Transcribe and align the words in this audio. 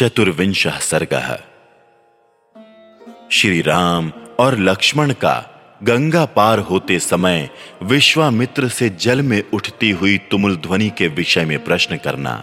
चतुर्विंश 0.00 0.66
सर्ग। 0.66 1.10
श्री 3.32 3.60
राम 3.62 4.10
और 4.38 4.56
लक्ष्मण 4.58 5.12
का 5.12 5.34
गंगा 5.82 6.24
पार 6.26 6.58
होते 6.58 6.98
समय 6.98 7.48
विश्वामित्र 7.82 8.68
से 8.68 8.88
जल 9.00 9.22
में 9.22 9.42
उठती 9.54 9.90
हुई 9.90 10.16
तुमुल 10.30 10.56
ध्वनि 10.56 10.88
के 10.98 11.08
विषय 11.08 11.44
में 11.44 11.62
प्रश्न 11.64 11.96
करना, 11.96 12.42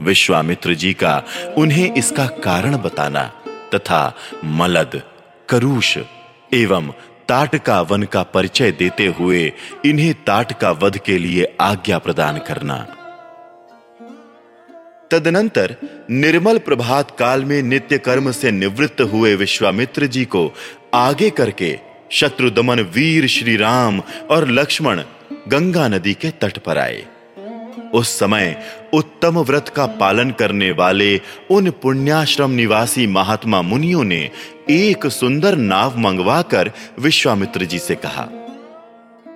विश्वामित्र 0.00 0.74
जी 0.74 0.94
का 0.94 1.22
उन्हें 1.58 1.94
इसका 1.94 2.26
कारण 2.26 2.76
बताना 2.76 3.30
तथा 3.74 4.14
मलद, 4.44 5.02
करुष 5.48 5.96
एवं 6.54 6.90
ताटका 7.28 7.80
वन 7.80 8.02
का 8.02 8.22
परिचय 8.22 8.72
देते 8.72 9.06
हुए 9.18 9.52
इन्हें 9.84 10.14
ताटका 10.24 10.70
वध 10.70 10.98
के 10.98 11.18
लिए 11.18 11.56
आज्ञा 11.60 11.98
प्रदान 11.98 12.38
करना। 12.38 12.86
तदनंतर 15.10 15.74
निर्मल 16.10 16.58
प्रभात 16.58 17.10
काल 17.18 17.44
में 17.44 17.62
नित्य 17.62 17.98
कर्म 17.98 18.30
से 18.30 18.50
निवृत्त 18.50 19.00
हुए 19.00 19.34
विश्वामित्र 19.34 20.06
जी 20.06 20.24
को 20.24 20.50
आगे 20.94 21.30
करके 21.30 21.78
शत्रु 22.12 22.50
दमन 22.50 22.80
वीर 22.94 23.26
श्री 23.26 23.56
राम 23.56 24.00
और 24.30 24.48
लक्ष्मण 24.48 25.02
गंगा 25.48 25.86
नदी 25.88 26.14
के 26.14 26.30
तट 26.30 26.58
पर 26.58 26.78
आए। 26.78 27.04
उस 27.94 28.18
समय 28.18 28.56
उत्तम 28.94 29.38
व्रत 29.38 29.68
का 29.68 29.86
पालन 30.00 30.30
करने 30.30 30.70
वाले 30.70 31.20
उन 31.50 31.70
पुण्याश्रम 31.82 32.50
निवासी 32.50 33.06
महात्मा 33.06 33.62
मुनियों 33.62 34.04
ने 34.04 34.30
एक 34.70 35.06
सुंदर 35.06 35.56
नाव 35.56 35.98
मंगवाकर 35.98 36.70
विश्वामित्र 36.98 37.64
जी 37.64 37.78
से 37.78 37.94
कहा, 37.94 38.28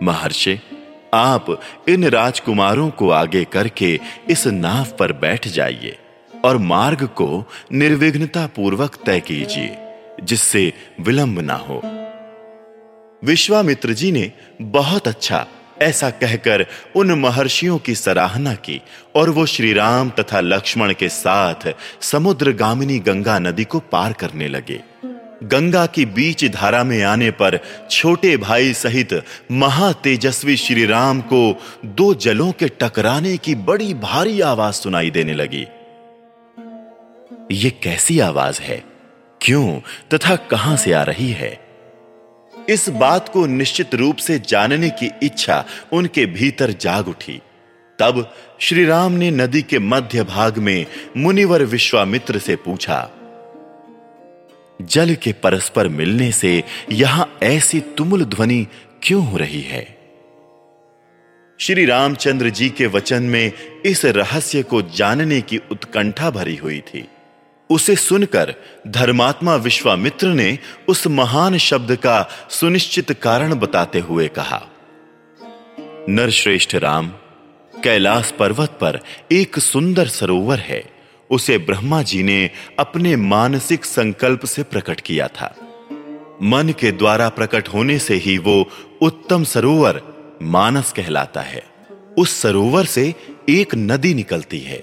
महर्षि 0.02 0.59
आप 1.15 1.61
इन 1.89 2.05
राजकुमारों 2.05 2.91
को 2.91 3.11
आगे 3.11 3.45
करके 3.45 4.01
इस 4.30 4.47
नाव 4.47 4.87
पर 4.98 5.12
बैठ 5.12 5.48
जाइए 5.48 5.97
और 6.45 6.59
मार्ग 6.59 7.05
को 7.07 7.45
निर्विघ्नता 7.73 8.47
पूर्वक 8.47 8.97
तय 9.07 9.21
कीजिए, 9.21 9.77
जिससे 10.23 10.73
विलंब 11.01 11.38
ना 11.38 11.55
हो। 11.55 11.80
विश्वामित्र 13.24 13.93
जी 13.93 14.13
ने 14.13 14.33
बहुत 14.63 15.09
अच्छा 15.09 15.46
ऐसा 15.83 16.10
कहकर 16.10 16.66
उन 16.96 17.13
महर्षियों 17.13 17.79
की 17.79 17.95
सराहना 17.95 18.55
की 18.55 18.80
और 19.15 19.30
वो 19.30 19.46
श्री 19.46 19.73
राम 19.73 20.10
तथा 20.10 20.40
लक्ष्मण 20.40 20.93
के 20.93 21.09
साथ 21.09 21.73
समुद्र 22.01 22.52
गामिनी 22.52 22.99
गंगा 22.99 23.38
नदी 23.38 23.65
को 23.65 23.79
पार 23.79 24.13
करने 24.13 24.49
लगे। 24.49 24.80
गंगा 25.43 25.87
की 25.87 26.07
बीच 26.07 26.45
धारा 26.45 26.85
में 26.85 27.02
आने 27.02 27.30
पर 27.30 27.60
छोटे 27.90 28.37
भाई 28.37 28.73
सहित 28.73 29.24
महातेजस्वी 29.52 30.57
श्री 30.57 30.87
राम 30.87 31.21
को 31.21 31.62
दो 31.84 32.15
जलों 32.15 32.52
के 32.52 32.68
टकराने 32.68 33.37
की 33.37 33.54
बड़ी 33.54 33.95
भारी 33.95 34.40
आवाज़ 34.40 34.74
सुनाई 34.74 35.10
देने 35.10 35.34
लगी। 35.34 35.66
ये 37.51 37.71
कैसी 37.71 38.18
आवाज़ 38.18 38.60
है? 38.60 38.84
क्यों 39.40 39.80
तथा 40.15 40.37
कहाँ 40.37 40.76
से 40.76 40.93
आ 40.93 41.02
रही 41.02 41.30
है? 41.30 41.60
इस 42.68 42.88
बात 42.88 43.29
को 43.29 43.46
निश्चित 43.46 43.95
रूप 43.95 44.16
से 44.16 44.38
जानने 44.38 44.90
की 44.90 45.10
इच्छा 45.23 45.65
उनके 45.93 46.27
भीतर 46.27 46.71
जाग 46.73 47.09
उठी। 47.09 47.40
तब 47.99 48.34
श्री 48.59 48.84
राम 48.84 49.12
ने 49.12 49.30
नदी 49.30 49.62
के 49.62 49.79
मध्य 49.79 50.24
भाग 50.24 50.59
में 50.59 50.87
मुनिवर 51.16 51.62
विश्वामित्र 51.62 52.38
से 52.38 52.56
पूछा 52.56 53.10
जल 54.87 55.15
के 55.15 55.33
परस्पर 55.33 55.88
मिलने 55.88 56.33
से 56.33 56.63
यहाँ 56.91 57.38
ऐसी 57.43 57.80
तुमुल 57.80 58.25
ध्वनि 58.25 58.66
क्यों 59.02 59.27
हो 59.27 59.37
रही 59.37 59.61
है? 59.61 59.99
श्री 61.61 61.85
रामचंद्र 61.85 62.51
जी 62.51 62.69
के 62.71 62.87
वचन 62.87 63.23
में 63.23 63.52
इस 63.87 64.05
रहस्य 64.05 64.62
को 64.62 64.83
जानने 64.83 65.41
की 65.41 65.61
उत्कंठा 65.71 66.31
भरी 66.31 66.56
हुई 66.56 66.81
थी। 66.81 67.09
उसे 67.71 67.97
सुनकर 67.97 68.55
धर्मात्मा 68.89 69.55
विश्वामित्र 69.55 70.27
ने 70.27 70.59
उस 70.89 71.06
महान 71.06 71.59
शब्द 71.59 71.97
का 71.97 72.28
सुनिश्चित 72.50 73.12
कारण 73.12 73.55
बताते 73.55 73.99
हुए 73.99 74.29
कहा, 74.29 74.62
नरश्रेष्ठ 76.09 76.75
राम, 76.75 77.09
कैलाश 77.85 78.31
पर्वत 78.31 78.71
पर 78.71 79.01
एक 79.33 79.59
सुंदर 79.59 80.06
सरोवर 80.09 80.59
है। 80.59 81.02
उसे 81.32 81.59
ब्रह्मा 81.59 82.03
जी 82.03 82.22
ने 82.22 82.50
अपने 82.78 83.16
मानसिक 83.16 83.84
संकल्प 83.84 84.44
से 84.44 84.62
प्रकट 84.62 85.00
किया 85.00 85.28
था। 85.28 85.56
मन 86.43 86.75
के 86.81 86.93
द्वारा 86.93 87.28
प्रकट 87.28 87.69
होने 87.69 87.98
से 87.98 88.15
ही 88.15 88.38
वो 88.38 88.69
उत्तम 89.03 89.44
सरोवर 89.44 90.03
मानस 90.43 90.93
कहलाता 90.93 91.41
है। 91.41 91.65
उस 92.19 92.41
सरोवर 92.43 92.84
से 92.84 93.15
एक 93.48 93.75
नदी 93.75 94.15
निकलती 94.15 94.59
है, 94.59 94.82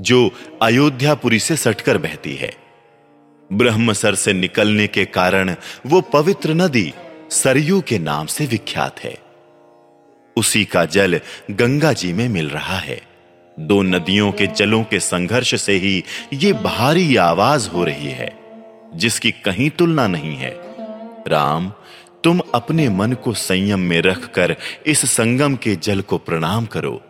जो 0.00 0.30
अयोध्यापुरी 0.62 1.38
से 1.38 1.56
सटकर 1.56 1.98
बहती 1.98 2.34
है। 2.34 2.54
ब्रह्मसर 3.52 4.14
से 4.14 4.32
निकलने 4.32 4.86
के 4.86 5.04
कारण 5.04 5.54
वो 5.86 6.00
पवित्र 6.00 6.54
नदी 6.54 6.92
सरयू 7.30 7.80
के 7.80 7.98
नाम 7.98 8.26
से 8.26 8.46
विख्यात 8.46 9.00
है। 9.00 9.18
उसी 10.36 10.64
का 10.64 10.84
जल 10.84 11.20
गंगा 11.50 11.92
जी 11.92 12.12
में 12.12 12.28
मिल 12.28 12.48
रहा 12.50 12.78
है। 12.78 13.11
दो 13.62 13.82
नदियों 13.82 14.30
के 14.32 14.46
जलों 14.46 14.82
के 14.84 15.00
संघर्ष 15.00 15.54
से 15.60 15.72
ही 15.72 16.02
ये 16.32 16.52
भारी 16.52 17.16
आवाज़ 17.16 17.68
हो 17.70 17.84
रही 17.84 18.10
है, 18.10 18.32
जिसकी 18.94 19.30
कहीं 19.44 19.70
तुलना 19.70 20.06
नहीं 20.06 20.36
है। 20.36 20.50
राम, 21.28 21.72
तुम 22.24 22.40
अपने 22.54 22.88
मन 22.88 23.12
को 23.12 23.32
संयम 23.32 23.80
में 23.80 24.00
रखकर 24.02 24.56
इस 24.86 25.04
संगम 25.10 25.56
के 25.56 25.76
जल 25.76 26.00
को 26.00 26.18
प्रणाम 26.18 26.66
करो। 26.66 27.00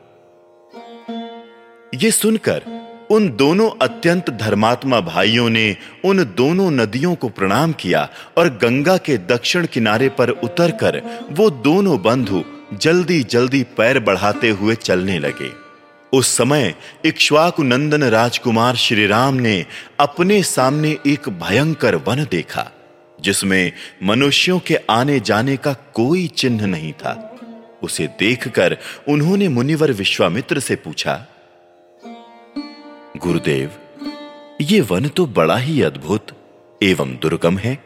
ये 1.94 2.10
सुनकर 2.10 2.62
उन 3.10 3.28
दोनों 3.36 3.68
अत्यंत 3.82 4.30
धर्मात्मा 4.30 5.00
भाइयों 5.00 5.48
ने 5.50 5.76
उन 6.04 6.24
दोनों 6.36 6.70
नदियों 6.70 7.14
को 7.14 7.28
प्रणाम 7.28 7.72
किया 7.72 8.08
और 8.38 8.48
गंगा 8.62 8.96
के 8.96 9.16
दक्षिण 9.18 9.66
किनारे 9.66 10.08
पर 10.08 10.30
उतरकर 10.30 11.00
वो 11.30 11.50
दोनों 11.50 12.00
बंधु 12.02 12.42
जल्दी 12.74 13.22
जल्दी 13.24 13.62
पैर 13.76 14.00
बढ़ाते 14.00 14.50
हुए 14.50 14.74
चलने 14.74 15.18
लगे। 15.18 15.61
उस 16.12 16.36
समय 16.36 16.74
इक्ष्वाकु 17.04 17.62
नंदन 17.62 18.02
राजकुमार 18.04 18.76
श्री 18.76 19.06
राम 19.06 19.34
ने 19.34 19.64
अपने 20.00 20.42
सामने 20.42 20.96
एक 21.06 21.28
भयंकर 21.28 21.94
वन 21.94 22.26
देखा, 22.30 22.70
जिसमें 23.20 23.72
मनुष्यों 24.02 24.58
के 24.58 24.76
आने 24.90 25.20
जाने 25.20 25.56
का 25.56 25.72
कोई 25.94 26.26
चिन्ह 26.26 26.66
नहीं 26.66 26.92
था। 26.92 27.38
उसे 27.82 28.06
देखकर 28.06 28.76
उन्होंने 29.08 29.48
मुनिवर 29.48 29.92
विश्वामित्र 29.92 30.60
से 30.60 30.76
पूछा, 30.76 31.14
गुरुदेव, 33.16 33.70
ये 34.60 34.80
वन 34.80 35.08
तो 35.08 35.26
बड़ा 35.26 35.56
ही 35.56 35.82
अद्भुत 35.82 36.36
एवं 36.82 37.16
दुर्गम 37.22 37.58
है। 37.58 37.78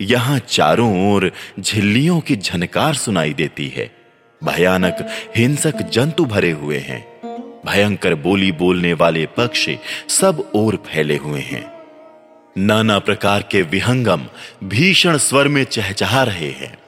यहाँ 0.00 0.38
चारों 0.38 1.14
ओर 1.14 1.32
झिल्लियों 1.60 2.20
की 2.20 2.36
झनकार 2.36 2.94
सुनाई 2.94 3.34
देती 3.34 3.68
है। 3.68 3.90
भयानक, 4.42 5.06
हिंसक 5.36 5.82
जंतु 5.82 6.24
भरे 6.24 6.50
हुए 6.50 6.78
हैं। 6.78 7.15
भयंकर 7.66 8.14
बोली 8.14 8.52
बोलने 8.52 8.92
वाले 8.92 9.26
पक्षी 9.26 9.78
सब 10.08 10.52
ओर 10.54 10.76
फैले 10.76 11.16
हुए 11.16 11.40
हैं। 11.40 11.72
नाना 12.58 12.98
प्रकार 12.98 13.42
के 13.42 13.62
विहंगम 13.62 14.26
भीषण 14.64 15.16
स्वर 15.16 15.48
में 15.48 15.64
चहचहा 15.64 16.22
रहे 16.22 16.50
हैं। 16.50 16.78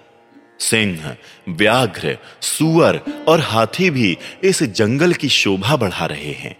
सिंह, 0.60 1.16
व्याघ्र, 1.48 2.18
सुअर 2.40 3.00
और 3.28 3.40
हाथी 3.40 3.90
भी 3.90 4.18
इस 4.42 4.62
जंगल 4.62 5.12
की 5.12 5.28
शोभा 5.28 5.76
बढ़ा 5.76 6.06
रहे 6.06 6.32
हैं। 6.32 6.56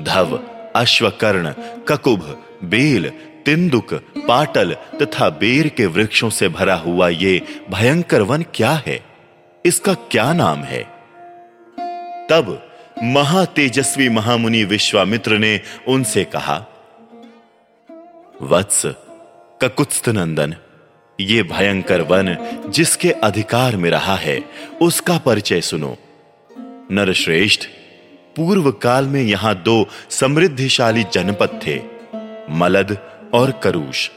धव, 0.00 0.40
अश्वकर्ण, 0.76 1.52
ककुभ, 1.88 2.42
बेल, 2.64 3.12
तिंदुक, 3.46 3.94
पाटल 4.28 4.76
तथा 5.02 5.28
बेर 5.28 5.68
के 5.68 5.86
वृक्षों 5.86 6.30
से 6.30 6.48
भरा 6.48 6.74
हुआ 6.74 7.08
ये 7.08 7.42
भयंकर 7.70 8.22
वन 8.22 8.42
क्या 8.54 8.82
है? 8.86 9.04
इसका 9.66 9.94
क्या 9.94 10.32
नाम 10.32 10.58
है? 10.58 10.82
तब 12.30 12.68
महातेजस्वी 13.04 14.08
महामुनि 14.08 14.64
विश्वामित्र 14.64 15.38
ने 15.38 15.60
उनसे 15.88 16.24
कहा, 16.24 16.66
वत्स 18.42 18.82
ककुत्स्थ 19.62 20.08
नंदन 20.08 20.54
ये 21.20 21.42
भयंकर 21.42 22.00
वन 22.00 22.36
जिसके 22.68 23.10
अधिकार 23.10 23.76
में 23.76 23.90
रहा 23.90 24.16
है, 24.16 24.44
उसका 24.82 25.18
परिचय 25.18 25.60
सुनो। 25.60 25.96
नरश्रेष्ठ, 26.90 27.66
पूर्व 28.36 28.70
काल 28.72 29.06
में 29.06 29.22
यहाँ 29.22 29.62
दो 29.62 29.88
समृद्धिशाली 30.10 31.04
जनपद 31.12 31.60
थे, 31.66 31.80
मलद 32.50 32.96
और 33.34 33.50
करूष। 33.50 34.10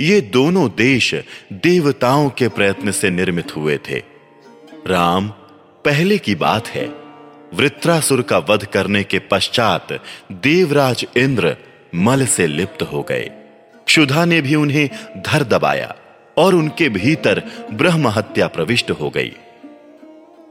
ये 0.00 0.20
दोनों 0.20 0.70
देश 0.76 1.14
देवताओं 1.52 2.30
के 2.30 2.48
प्रयत्न 2.48 2.90
से 2.90 3.10
निर्मित 3.10 3.56
हुए 3.56 3.78
थे। 3.90 4.02
राम, 4.86 5.28
पहले 5.84 6.18
की 6.18 6.34
बात 6.34 6.68
है। 6.68 6.99
वृत्रासुर 7.54 8.22
का 8.22 8.38
वध 8.38 8.64
करने 8.64 9.02
के 9.04 9.18
पश्चात 9.18 9.92
देवराज 10.32 11.06
इंद्र 11.16 11.56
मल 11.94 12.26
से 12.26 12.46
लिप्त 12.46 12.82
हो 12.82 13.02
गए। 13.02 13.30
क्षुधा 13.86 14.24
ने 14.24 14.40
भी 14.40 14.54
उन्हें 14.54 14.88
धर 15.16 15.42
दबाया 15.42 15.94
और 16.36 16.54
उनके 16.54 16.88
भीतर 16.88 17.42
ब्रह्म 17.72 18.08
हत्या 18.08 18.46
प्रविष्ट 18.46 18.90
हो 18.90 19.10
गई। 19.10 19.32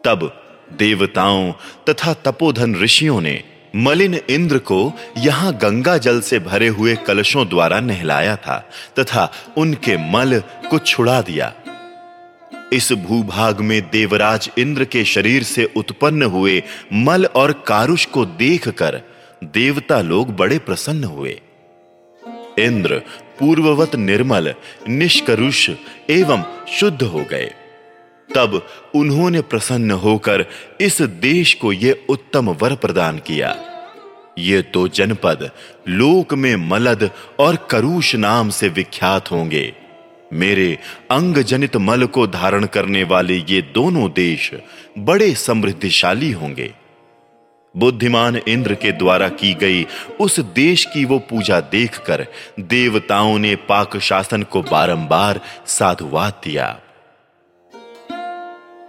तब 0.05 0.43
देवताओं 0.73 1.51
तथा 1.89 2.13
तपोधन 2.13 2.75
ऋषियों 2.75 3.21
ने 3.21 3.43
मलिन 3.75 4.19
इंद्र 4.29 4.57
को 4.57 4.93
यहाँ 5.17 5.53
गंगा 5.53 5.97
जल 5.97 6.21
से 6.21 6.39
भरे 6.39 6.67
हुए 6.67 6.95
कलशों 6.95 7.47
द्वारा 7.47 7.79
नहलाया 7.79 8.35
था 8.35 8.57
तथा 8.99 9.31
उनके 9.57 9.97
मल 10.11 10.39
को 10.69 10.79
छुड़ा 10.79 11.21
दिया। 11.21 11.53
इस 12.73 12.91
भूभाग 12.91 13.59
में 13.59 13.81
देवराज 13.81 14.49
इंद्र 14.57 14.85
के 14.85 15.03
शरीर 15.05 15.43
से 15.43 15.69
उत्पन्न 15.75 16.23
हुए 16.23 16.63
मल 16.93 17.25
और 17.25 17.51
कारुष 17.67 18.05
को 18.05 18.25
देखकर 18.25 19.01
देवता 19.43 20.01
लोग 20.01 20.35
बड़े 20.35 20.59
प्रसन्न 20.59 21.03
हुए। 21.03 21.41
इंद्र, 22.59 23.01
पूर्ववत 23.39 23.95
निर्मल, 23.95 24.53
निष्करुष 24.89 25.69
एवं 26.09 26.43
शुद्ध 26.67 27.01
हो 27.03 27.25
गए। 27.31 27.51
तब 28.35 28.67
उन्होंने 28.95 29.41
प्रसन्न 29.41 29.91
होकर 29.91 30.45
इस 30.81 31.01
देश 31.01 31.53
को 31.53 31.73
यह 31.73 32.05
उत्तम 32.09 32.49
वर 32.49 32.75
प्रदान 32.75 33.17
किया। 33.17 33.55
ये 34.37 34.61
तो 34.61 34.87
जनपद, 34.87 35.51
लोक 35.87 36.33
में 36.33 36.55
मलद 36.55 37.09
और 37.39 37.55
करुष 37.71 38.15
नाम 38.15 38.49
से 38.49 38.67
विख्यात 38.69 39.31
होंगे। 39.31 39.88
मेरे 40.33 40.77
अंग 41.11 41.37
जनित 41.37 41.77
मल 41.77 42.05
को 42.05 42.27
धारण 42.27 42.65
करने 42.65 43.03
वाले 43.03 43.37
ये 43.49 43.61
दोनों 43.61 44.11
देश 44.11 44.51
बड़े 44.97 45.33
समृद्धिशाली 45.33 46.31
होंगे। 46.31 46.73
बुद्धिमान 47.77 48.35
इंद्र 48.47 48.75
के 48.75 48.91
द्वारा 48.91 49.29
की 49.29 49.53
गई 49.53 49.87
उस 50.19 50.39
देश 50.39 50.85
की 50.85 51.05
वो 51.05 51.19
पूजा 51.19 51.59
देखकर 51.59 52.25
देवताओं 52.59 53.37
ने 53.39 53.55
पाक 53.55 53.97
शासन 53.97 54.43
को 54.43 54.61
बारंबार 54.61 55.39
साधुवाद 55.65 56.41
दिया। 56.43 56.79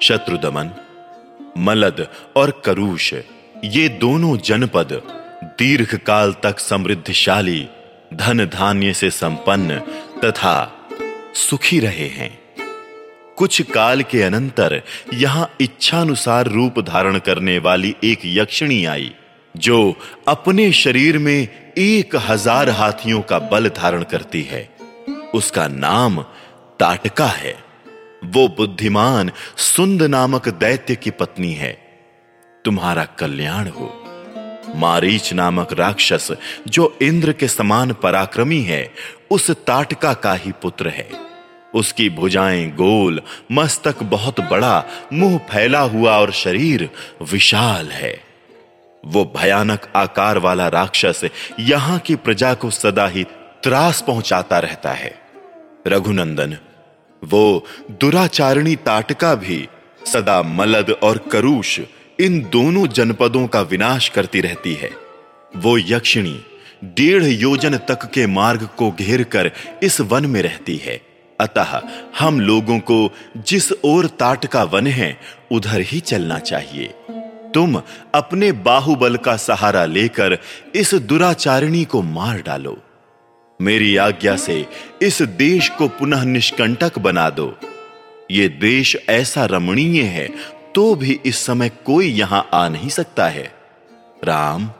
शत्रुदमन, 0.02 0.70
मलद 1.58 2.06
और 2.36 2.62
करूष, 2.64 3.14
ये 3.64 3.88
दोनों 3.88 4.36
जनपद 4.36 5.02
दीर्घ 5.44 5.94
काल 5.96 6.32
तक 6.32 6.58
समृद्धिशाली, 6.58 7.68
धन 8.14 8.44
धान्य 8.44 8.92
से 8.92 9.10
संपन्न 9.10 9.78
तथा 10.24 10.76
सुखी 11.34 11.80
रहे 11.80 12.08
हैं। 12.08 12.38
कुछ 13.38 13.60
काल 13.62 14.02
के 14.02 14.22
अनंतर 14.22 14.82
यहाँ 15.14 15.50
इच्छानुसार 15.60 16.46
रूप 16.46 16.78
धारण 16.78 17.18
करने 17.18 17.58
वाली 17.58 17.94
एक 18.04 18.20
यक्षिणी 18.24 18.84
आई, 18.84 19.12
जो 19.54 19.96
अपने 20.28 20.72
शरीर 20.72 21.18
में 21.18 21.48
एक 21.78 22.16
हज़ार 22.16 22.70
हाथियों 22.70 23.22
का 23.22 23.38
बल 23.38 23.68
धारण 23.68 24.02
करती 24.02 24.42
है। 24.42 24.68
उसका 25.34 25.66
नाम 25.68 26.22
ताटका 26.80 27.26
है। 27.26 27.56
वो 28.24 28.48
बुद्धिमान 28.48 29.30
सुंद 29.56 30.02
नामक 30.02 30.48
दैत्य 30.48 30.94
की 30.94 31.10
पत्नी 31.10 31.52
है। 31.52 31.72
तुम्हारा 32.64 33.04
कल्याण 33.04 33.68
हो। 33.68 33.99
मारीच 34.74 35.32
नामक 35.32 35.72
राक्षस, 35.72 36.28
जो 36.68 36.98
इंद्र 37.02 37.32
के 37.32 37.48
समान 37.48 37.92
पराक्रमी 37.92 38.60
है, 38.60 38.94
उस 39.30 39.50
ताटका 39.50 40.14
का 40.14 40.34
ही 40.34 40.52
पुत्र 40.52 40.88
है। 40.88 41.08
उसकी 41.74 42.10
भुजाएँ 42.10 42.70
गोल, 42.70 43.22
मस्तक 43.52 44.02
बहुत 44.02 44.40
बड़ा, 44.40 44.84
मुँह 45.12 45.38
फैला 45.38 45.80
हुआ 45.80 46.16
और 46.18 46.32
शरीर 46.32 46.90
विशाल 47.32 47.88
है। 47.88 48.22
वो 49.06 49.32
भयानक 49.36 49.92
आकार 49.96 50.38
वाला 50.38 50.68
राक्षस 50.68 51.20
यहाँ 51.60 51.98
की 51.98 52.16
प्रजा 52.16 52.54
को 52.54 52.70
सदा 52.70 53.06
ही 53.06 53.24
त्रास 53.62 54.04
पहुंचाता 54.06 54.58
रहता 54.58 54.90
है। 54.90 55.20
रघुनंदन, 55.86 56.56
वो 57.24 57.66
दुराचारिणी 57.90 58.76
ताटका 58.76 59.34
भी 59.34 59.68
सदा 60.06 60.42
मलद 60.42 60.90
और 60.90 61.18
करूष 61.18 61.80
इन 62.20 62.40
दोनों 62.52 62.86
जनपदों 62.86 63.46
का 63.46 63.60
विनाश 63.60 64.08
करती 64.08 64.40
रहती 64.40 64.74
है। 64.74 64.90
वो 65.56 65.78
यक्षिणी, 65.78 66.40
डेढ़ 66.84 67.24
योजन 67.24 67.76
तक 67.76 68.10
के 68.10 68.26
मार्ग 68.26 68.68
को 68.76 68.90
घेर 68.90 69.22
कर 69.22 69.50
इस 69.82 70.00
वन 70.00 70.26
में 70.26 70.42
रहती 70.42 70.76
है। 70.76 71.00
अतः 71.40 71.80
हम 72.18 72.40
लोगों 72.40 72.78
को 72.78 73.14
जिस 73.36 73.72
ओर 73.84 74.06
ताट 74.06 74.46
का 74.46 74.64
वन 74.64 74.86
है, 74.86 75.20
उधर 75.50 75.80
ही 75.80 76.00
चलना 76.00 76.38
चाहिए। 76.38 76.94
तुम 77.54 77.82
अपने 78.14 78.52
बाहुबल 78.52 79.16
का 79.16 79.36
सहारा 79.36 79.84
लेकर 79.84 80.38
इस 80.74 80.94
दुराचारिणी 80.94 81.84
को 81.84 82.02
मार 82.02 82.42
डालो। 82.42 82.78
मेरी 83.62 83.96
आज्ञा 83.96 84.36
से 84.36 84.66
इस 85.02 85.22
देश 85.22 85.68
को 85.68 85.88
पुनः 85.88 86.24
निष्कंटक 86.24 86.98
बना 86.98 87.30
दो। 87.30 87.58
ये 88.30 88.48
देश 88.48 88.96
ऐसा 89.08 89.44
रमणीय 89.44 90.02
है 90.02 90.59
तो 90.74 90.94
भी 90.94 91.20
इस 91.26 91.36
समय 91.36 91.68
कोई 91.68 92.06
यहाँ 92.06 92.48
आ 92.52 92.68
नहीं 92.68 92.88
सकता 92.88 93.28
है। 93.28 93.52
राम, 94.24 94.70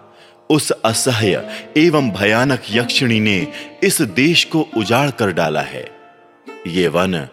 उस 0.51 0.71
असह्य 0.71 1.49
एवं 1.77 2.11
भयानक 2.11 2.63
यक्षिणी 2.71 3.21
ने 3.21 3.47
इस 3.83 4.03
देश 4.03 4.45
को 4.45 4.67
उजाड़ 4.77 5.11
कर 5.11 5.33
डाला 5.33 5.61
है। 5.61 5.89
ये 6.67 6.89
वन 6.89 7.29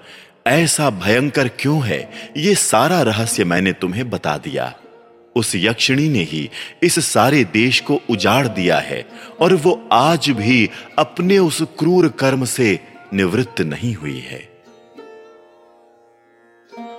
ऐसा 0.48 0.90
भयंकर 0.90 1.48
क्यों 1.48 1.86
है? 1.86 2.10
ये 2.38 2.56
सारा 2.56 3.02
रहस्य 3.02 3.44
मैंने 3.44 3.74
तुम्हें 3.74 4.10
बता 4.10 4.38
दिया। 4.38 4.74
उस 5.36 5.52
यक्षिणी 5.56 6.10
ने 6.10 6.20
ही 6.20 6.50
इस 6.84 7.00
सारे 7.06 7.44
देश 7.44 7.80
को 7.80 8.00
उजाड़ 8.10 8.48
दिया 8.48 8.78
है 8.80 9.06
और 9.42 9.54
वो 9.54 9.90
आज 9.92 10.30
भी 10.30 10.70
अपने 11.00 11.38
उस 11.40 11.62
क्रूर 11.80 12.08
कर्म 12.10 12.46
से 12.46 12.80
निवृत्त 13.14 13.62
नहीं 13.62 13.94
हुई 13.94 14.20
है। 14.20 14.40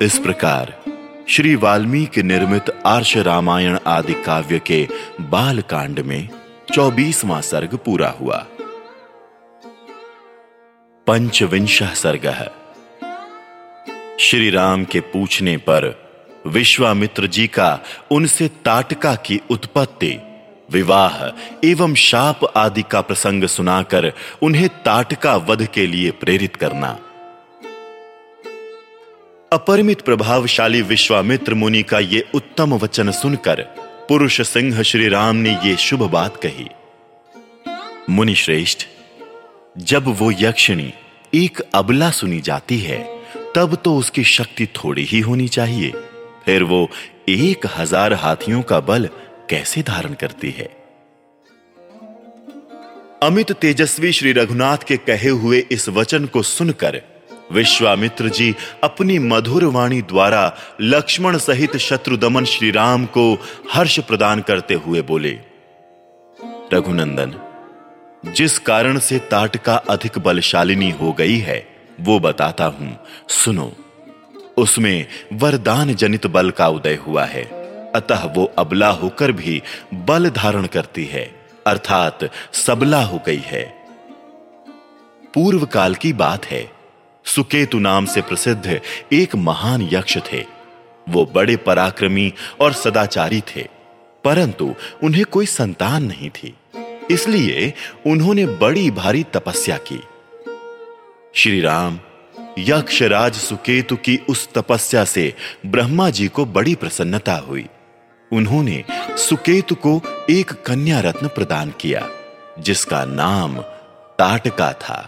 इस 0.03 0.19
प्रकार 0.19 0.75
श्री 1.31 1.55
वाल्मीकि 1.55 2.23
निर्मित 2.23 2.83
आर्ष 2.87 3.17
रामायण 3.17 3.79
आदि 3.87 4.13
काव्य 4.13 4.59
के 4.59 4.89
बाल 5.21 5.61
कांड 5.61 6.01
में 6.01 6.29
चौबीसवां 6.75 7.41
सर्ग 7.41 7.75
पूरा 7.77 8.09
हुआ। 8.09 8.47
पंचविंश 11.07 11.83
सर्ग 11.83 12.27
है। 12.27 12.49
श्री 14.21 14.51
राम 14.51 14.85
के 14.85 15.01
पूछने 15.01 15.57
पर 15.57 16.09
विश्वामित्र 16.47 17.27
जी 17.27 17.47
का 17.47 17.81
उनसे 18.11 18.49
ताटका 18.49 19.15
की 19.15 19.41
उत्पत्ति, 19.51 20.21
विवाह 20.71 21.25
एवं 21.69 21.95
शाप 21.95 22.41
आदि 22.57 22.83
का 22.83 23.01
प्रसंग 23.01 23.45
सुनाकर 23.45 24.13
उन्हें 24.43 24.69
ताटका 24.69 25.37
वध 25.37 25.67
के 25.67 25.87
लिए 25.87 26.11
प्रेरित 26.11 26.57
करना। 26.57 26.99
अपरिमित 29.53 30.01
प्रभावशाली 30.01 30.83
विश्वामित्र 30.83 31.55
मुनि 31.55 31.83
का 31.83 31.99
ये 31.99 32.25
उत्तम 32.35 32.75
वचन 32.75 33.11
सुनकर 33.11 33.63
पुरुष 34.09 34.41
सिंह 34.41 34.83
श्री 34.83 35.09
राम 35.09 35.37
ने 35.37 35.53
ये 35.65 35.77
शुभ 35.77 36.03
बात 36.03 36.37
कही। 36.37 36.69
मुनि 38.11 38.35
श्रेष्ठ, 38.35 38.87
जब 39.79 40.09
वो 40.09 40.31
यक्षिणी 40.31 40.93
एक 41.35 41.61
अबला 41.75 42.11
सुनी 42.11 42.41
जाती 42.41 42.79
है, 42.79 43.03
तब 43.57 43.75
तो 43.75 43.97
उसकी 43.97 44.25
शक्ति 44.25 44.67
थोड़ी 44.67 45.05
ही 45.05 45.21
होनी 45.21 45.49
चाहिए। 45.49 45.91
फिर 46.45 46.63
वो 46.63 46.89
एक 47.29 47.67
हज़ार 47.77 48.13
हाथियों 48.13 48.63
का 48.63 48.81
बल 48.81 49.09
कैसे 49.51 49.83
धारण 49.83 50.15
करती 50.15 50.51
है? 50.51 50.71
अमित 53.23 53.53
तेजस्वी 53.53 54.13
श्री 54.13 54.33
रघुनाथ 54.33 54.79
के 54.79 54.97
कहे 54.97 55.29
हुए 55.29 55.67
इस 55.71 55.89
वचन 55.89 56.27
को 56.27 56.43
सुनकर 56.43 57.03
विश्वामित्र 57.53 58.29
जी 58.29 58.55
अपनी 58.85 59.19
मधुर 59.19 59.65
वाणी 59.65 60.03
द्वारा 60.03 60.57
लक्ष्मण 60.81 61.39
सहित 61.39 61.77
शत्रुदमन 61.77 62.45
श्री 62.45 62.71
राम 62.71 63.07
को 63.07 63.33
हर्ष 63.73 63.99
प्रदान 64.01 64.41
करते 64.41 64.75
हुए 64.75 65.03
बोले, 65.03 65.39
रघुनंदन, 66.73 67.35
जिस 68.33 68.59
कारण 68.59 68.99
से 68.99 69.19
ताटका 69.19 69.77
अधिक 69.77 70.19
बलशालिनी 70.19 70.91
हो 70.91 71.13
गई 71.13 71.39
है, 71.39 71.67
वो 72.01 72.19
बताता 72.21 72.65
हूँ। 72.65 72.97
सुनो, 73.29 73.73
उसमें 74.57 75.07
वरदान 75.33 75.95
जनित 75.95 76.27
बल 76.27 76.51
का 76.51 76.69
उदय 76.69 76.95
हुआ 76.95 77.25
है। 77.25 77.45
अतः 77.93 78.25
वो 78.27 78.53
अबला 78.59 78.89
होकर 78.89 79.33
भी 79.33 79.63
बल 79.95 80.31
धारण 80.31 80.67
करती 80.67 81.05
है, 81.05 81.25
अर्थात 81.67 82.31
सबला 82.53 83.03
हो 83.03 83.23
गई 83.27 83.43
है। 83.45 83.65
पूर्व 85.35 85.67
काल 85.67 85.95
की 85.95 86.13
बात 86.13 86.47
है 86.47 86.78
सुकेतु 87.29 87.79
नाम 87.79 88.05
से 88.07 88.21
प्रसिद्ध 88.21 88.81
एक 89.13 89.35
महान 89.37 89.89
यक्ष 89.93 90.17
थे। 90.33 90.45
वो 91.09 91.25
बड़े 91.35 91.57
पराक्रमी 91.57 92.33
और 92.61 92.73
सदाचारी 92.73 93.41
थे, 93.41 93.63
परंतु 94.25 94.75
उन्हें 95.03 95.25
कोई 95.25 95.47
संतान 95.47 96.05
नहीं 96.05 96.31
थी। 96.31 96.55
इसलिए 97.11 97.73
उन्होंने 98.07 98.47
बड़ी 98.47 98.91
भारी 98.91 99.23
तपस्या 99.25 99.77
की। 99.77 100.01
श्री 101.35 101.61
राम 101.61 101.99
यक्षराज 102.59 103.35
सुकेतु 103.35 103.97
की 103.97 104.17
उस 104.29 104.49
तपस्या 104.53 105.05
से 105.05 105.35
ब्रह्मा 105.67 106.09
जी 106.11 106.29
को 106.29 106.45
बड़ी 106.47 106.75
प्रसन्नता 106.75 107.37
हुई। 107.39 107.67
उन्होंने 108.33 108.85
सुकेतु 109.19 109.75
को 109.75 110.01
एक 110.31 110.53
कन्या 110.67 111.01
रत्न 111.01 111.29
प्रदान 111.29 111.75
किया, 111.81 112.09
जिसका 112.59 113.05
नाम 113.05 113.59
ताटका 114.19 114.73
था। 114.73 114.99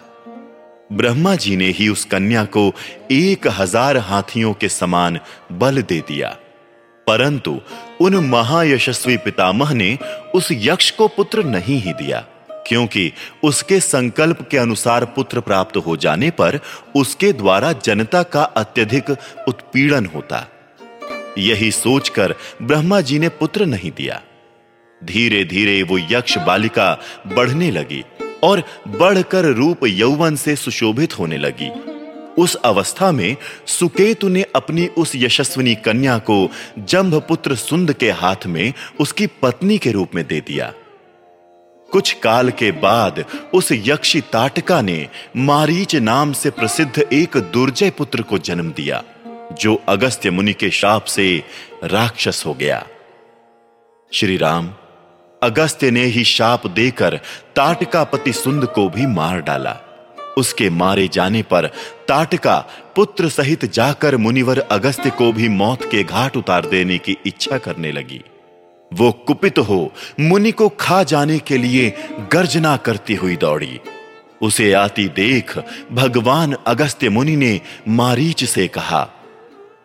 ब्रह्मा 0.91 1.35
जी 1.35 1.57
ने 1.57 1.67
ही 1.69 1.89
उस 1.89 2.05
कन्या 2.05 2.45
को 2.47 2.73
एक 3.13 3.47
हज़ार 3.49 3.97
हाथियों 3.99 4.53
के 4.53 4.69
समान 4.69 5.19
बल 5.53 5.83
दे 5.83 6.01
दिया। 6.09 6.29
परंतु 7.07 7.61
उन 8.01 8.15
महायशस्वी 8.25 9.17
पितामह 9.17 9.73
ने 9.75 9.97
उस 10.35 10.49
यक्ष 10.53 10.91
को 10.91 11.09
पुत्र 11.09 11.45
नहीं 11.45 11.81
ही 11.81 11.93
दिया, 11.93 12.21
क्योंकि 12.67 13.13
उसके 13.45 13.81
संकल्प 13.81 14.47
के 14.51 14.59
अनुसार 14.59 15.05
पुत्र 15.15 15.41
प्राप्त 15.41 15.77
हो 15.77 15.97
जाने 15.97 16.31
पर 16.31 16.59
उसके 16.97 17.33
द्वारा 17.33 17.73
जनता 17.85 18.23
का 18.23 18.43
अत्यधिक 18.43 19.11
उत्पीड़न 19.49 20.07
होता। 20.07 20.47
यही 21.39 21.71
सोचकर 21.73 22.35
ब्रह्मा 22.63 23.01
जी 23.01 23.19
ने 23.19 23.29
पुत्र 23.29 23.67
नहीं 23.67 23.91
दिया। 23.91 24.21
धीरे 25.01 25.45
धीरे 25.45 25.83
वो 25.83 25.99
यक्ष 26.11 26.39
बालिका 26.39 26.93
बढ़ने 27.27 27.71
लगी। 27.71 28.05
और 28.43 28.63
बढ़कर 28.89 29.45
रूप 29.45 29.87
यौवन 29.87 30.37
से 30.37 30.57
सुशोभित 30.57 31.19
होने 31.19 31.39
लगी। 31.39 31.71
उस 32.39 32.55
अवस्था 32.55 33.13
में 33.13 33.37
सुकेतु 33.67 34.29
ने 34.29 34.43
अपनी 34.57 34.87
उस 34.87 35.13
यशस्विनी 35.17 35.75
कन्या 35.75 36.19
को 36.19 36.49
जंभ 36.79 37.15
पुत्र 37.15 37.55
सुंद 37.55 37.93
के 37.93 38.11
हाथ 38.11 38.47
में 38.47 38.73
उसकी 39.01 39.27
पत्नी 39.27 39.79
के 39.79 39.91
रूप 39.91 40.15
में 40.15 40.27
दे 40.27 40.41
दिया। 40.41 40.73
कुछ 41.93 42.13
काल 42.13 42.51
के 42.51 42.71
बाद 42.73 43.25
उस 43.55 43.69
यक्षी 43.73 44.21
ताटका 44.21 44.81
ने 44.83 45.09
मारीच 45.37 45.97
नाम 45.97 46.33
से 46.33 46.51
प्रसिद्ध 46.51 46.99
एक 47.13 47.37
दुर्जय 47.37 47.91
पुत्र 47.91 48.23
को 48.23 48.39
जन्म 48.39 48.71
दिया, 48.71 49.03
जो 49.53 49.83
अगस्त्य 49.89 50.31
मुनि 50.31 50.53
के 50.53 50.71
शाप 50.71 51.05
से 51.05 51.45
राक्षस 51.85 52.43
हो 52.47 52.55
गया। 52.55 52.87
श्री 54.13 54.37
राम 54.37 54.75
अगस्त्य 55.43 55.91
ने 55.91 56.05
ही 56.05 56.25
शाप 56.25 56.67
देकर 56.67 57.17
ताटका 57.57 58.03
पति 58.05 58.33
सुंद 58.33 58.67
को 58.67 58.89
भी 58.89 59.07
मार 59.07 59.41
डाला। 59.41 59.77
उसके 60.39 60.69
मारे 60.71 61.09
जाने 61.09 61.43
पर 61.43 61.67
ताटका 62.09 62.59
पुत्र 62.97 63.29
सहित 63.29 63.65
जाकर 63.65 64.17
मुनिवर 64.17 64.59
अगस्त्य 64.71 65.11
को 65.11 65.33
भी 65.33 65.49
मौत 65.49 65.85
के 65.91 66.03
घाट 66.05 66.37
उतार 66.37 66.67
देने 66.67 66.99
की 66.99 67.17
इच्छा 67.27 67.59
करने 67.59 67.93
लगी। 67.93 68.23
वो 68.93 69.11
कुपित 69.27 69.59
हो 69.59 69.93
मुनि 70.21 70.53
को 70.53 70.69
खा 70.81 71.03
जाने 71.03 71.39
के 71.39 71.59
लिए 71.59 71.93
गर्जना 72.33 72.77
करती 72.77 73.15
हुई 73.15 73.37
दौड़ी। 73.37 73.81
उसे 74.43 74.73
आती 74.73 75.07
देख 75.09 75.59
भगवान 75.93 76.55
अगस्त्य 76.67 77.09
मुनि 77.09 77.37
ने 77.37 77.61
मारीच 77.89 78.45
से 78.45 78.67
कहा, 78.69 79.03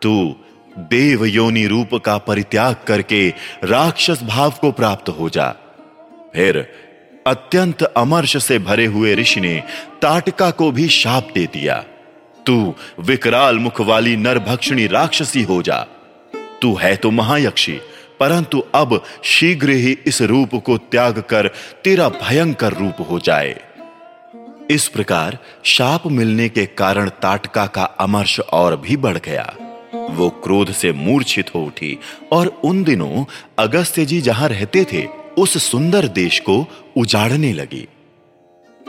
तू 0.02 0.36
देव 0.78 1.26
योनि 1.26 1.66
रूप 1.68 1.94
का 1.96 2.18
परित्याग 2.18 2.76
करके 2.88 3.28
राक्षस 3.64 4.24
भाव 4.24 4.54
को 4.62 4.72
प्राप्त 4.72 5.10
हो 5.10 5.30
जा। 5.30 5.50
फिर 6.34 6.58
अत्यंत 7.28 7.84
अमर्ष 7.84 8.38
से 8.44 8.60
भरे 8.60 8.86
हुए 8.86 9.16
ऋषि 9.16 9.42
ने 9.42 9.64
ताटका 10.02 10.50
को 10.52 10.72
भी 10.72 10.88
शाप 10.88 11.28
दे 11.34 11.46
दिया। 11.46 11.84
तू 12.46 12.76
विकराल 13.00 13.60
मुख 13.60 13.82
वाली 13.82 14.16
नरभक्षिणी 14.16 14.88
राक्षसी 14.88 15.44
हो 15.44 15.62
जा। 15.62 15.80
तू 16.62 16.76
है 16.76 16.96
तो 16.96 17.12
महायक्षी, 17.12 17.80
परंतु 18.20 18.64
अब 18.76 19.02
शीघ्र 19.24 19.70
ही 19.70 19.98
इस 20.06 20.22
रूप 20.22 20.56
को 20.56 20.78
त्याग 20.78 21.20
कर 21.20 21.48
तेरा 21.84 22.10
भयंकर 22.10 22.74
रूप 22.74 23.06
हो 23.10 23.20
जाए। 23.20 23.60
इस 24.72 24.88
प्रकार 24.88 25.38
शाप 25.64 26.08
मिलने 26.08 26.50
के 26.50 26.66
कारण 26.66 27.10
ताटका 27.22 27.66
का 27.66 27.84
अमर्ष 27.84 28.40
और 28.40 28.78
भी 28.78 28.98
बढ़ 28.98 29.18
गया। 29.18 29.54
वो 30.12 30.30
क्रोध 30.44 30.72
से 30.72 30.92
मूर्छित 30.94 31.54
हो 31.56 31.64
उठी 31.64 31.98
और 32.32 32.48
उन 32.64 32.84
दिनों 32.84 33.26
अगस्त्य 33.60 34.06
जी 34.06 34.22
जहाँ 34.22 34.50
रहते 34.50 34.84
थे, 34.84 35.06
उस 35.38 35.64
सुंदर 35.64 36.08
देश 36.08 36.40
को 36.40 36.66
उजाड़ने 36.98 37.54
लगी। 37.54 37.88